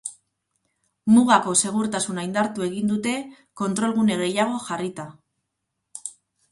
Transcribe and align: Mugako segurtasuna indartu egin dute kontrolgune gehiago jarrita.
Mugako 1.15 1.53
segurtasuna 1.65 2.25
indartu 2.29 2.65
egin 2.69 2.91
dute 2.95 3.15
kontrolgune 3.63 4.21
gehiago 4.25 4.61
jarrita. 4.71 5.11